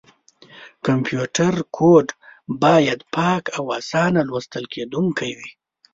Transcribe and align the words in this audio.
کمپیوټر 0.85 1.53
کوډ 1.75 2.07
باید 2.63 2.99
پاک 3.15 3.43
او 3.57 3.63
اسانه 3.79 4.21
لوستل 4.29 4.63
کېدونکی 4.73 5.31
وي. 5.37 5.49